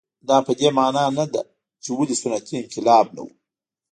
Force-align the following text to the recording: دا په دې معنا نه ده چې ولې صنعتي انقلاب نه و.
دا 0.27 0.37
په 0.47 0.51
دې 0.59 0.69
معنا 0.77 1.05
نه 1.19 1.25
ده 1.33 1.41
چې 1.83 1.89
ولې 1.93 2.15
صنعتي 2.21 2.53
انقلاب 2.59 3.05
نه 3.15 3.21
و. 3.25 3.27